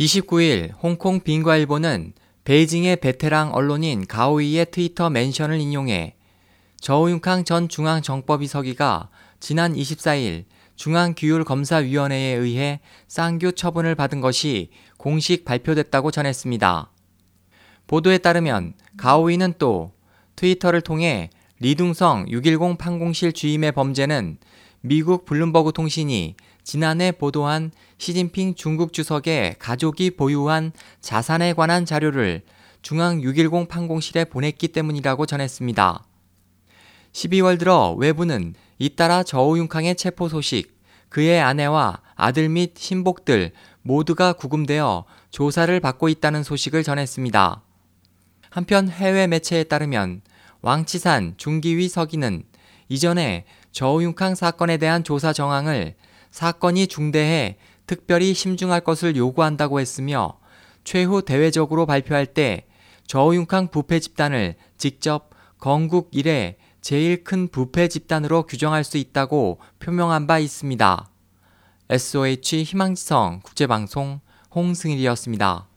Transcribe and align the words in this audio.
29일 0.00 0.72
홍콩 0.82 1.20
빈과일보는 1.20 2.14
베이징의 2.44 2.96
베테랑 2.96 3.52
언론인 3.52 4.06
가오이의 4.06 4.70
트위터 4.70 5.10
멘션을 5.10 5.60
인용해 5.60 6.14
저우융캉 6.80 7.44
전 7.44 7.68
중앙정법위서기가 7.68 9.10
지난 9.40 9.74
24일 9.74 10.44
중앙규율검사위원회에 10.76 12.34
의해 12.34 12.80
쌍교 13.08 13.52
처분을 13.52 13.94
받은 13.94 14.22
것이 14.22 14.70
공식 14.96 15.44
발표됐다고 15.44 16.10
전했습니다. 16.10 16.90
보도에 17.86 18.16
따르면 18.16 18.72
가오이는 18.96 19.52
또 19.58 19.92
트위터를 20.34 20.80
통해 20.80 21.28
리둥성 21.58 22.24
610 22.30 22.78
판공실 22.78 23.34
주임의 23.34 23.72
범죄는 23.72 24.38
미국 24.82 25.26
블룸버그 25.26 25.72
통신이 25.72 26.36
지난해 26.64 27.12
보도한 27.12 27.70
시진핑 27.98 28.54
중국 28.54 28.92
주석의 28.92 29.56
가족이 29.58 30.12
보유한 30.12 30.72
자산에 31.00 31.52
관한 31.52 31.84
자료를 31.84 32.42
중앙 32.80 33.20
610 33.22 33.68
판공실에 33.68 34.24
보냈기 34.24 34.68
때문이라고 34.68 35.26
전했습니다. 35.26 36.04
12월 37.12 37.58
들어 37.58 37.92
외부는 37.92 38.54
잇따라 38.78 39.22
저우융캉의 39.22 39.96
체포 39.96 40.28
소식, 40.28 40.80
그의 41.10 41.40
아내와 41.40 42.00
아들 42.14 42.48
및 42.48 42.72
신복들 42.76 43.52
모두가 43.82 44.32
구금되어 44.32 45.04
조사를 45.30 45.78
받고 45.80 46.08
있다는 46.08 46.42
소식을 46.42 46.82
전했습니다. 46.84 47.62
한편 48.48 48.88
해외 48.88 49.26
매체에 49.26 49.64
따르면 49.64 50.22
왕치산 50.62 51.34
중기위 51.36 51.88
서기는 51.88 52.44
이전에 52.90 53.44
저우융캉 53.70 54.34
사건에 54.34 54.76
대한 54.76 55.04
조사 55.04 55.32
정황을 55.32 55.94
사건이 56.30 56.88
중대해 56.88 57.56
특별히 57.86 58.34
심중할 58.34 58.82
것을 58.82 59.16
요구한다고 59.16 59.80
했으며 59.80 60.38
최후 60.84 61.22
대외적으로 61.22 61.86
발표할 61.86 62.26
때 62.26 62.66
저우융캉 63.06 63.68
부패 63.68 64.00
집단을 64.00 64.56
직접 64.76 65.30
건국 65.58 66.08
이래 66.12 66.56
제일 66.80 67.22
큰 67.22 67.48
부패 67.48 67.88
집단으로 67.88 68.42
규정할 68.42 68.82
수 68.82 68.98
있다고 68.98 69.60
표명한 69.78 70.26
바 70.26 70.38
있습니다. 70.38 71.08
SOH 71.90 72.64
희망지성 72.64 73.40
국제방송 73.44 74.20
홍승일이었습니다. 74.54 75.69